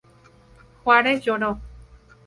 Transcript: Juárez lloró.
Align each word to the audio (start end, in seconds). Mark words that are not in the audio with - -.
Juárez 0.83 1.21
lloró. 1.25 1.61